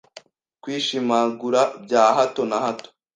kwishimagura 0.61 1.61
bya 1.83 2.03
hato 2.15 2.41
na 2.49 2.57
hato 2.63 2.89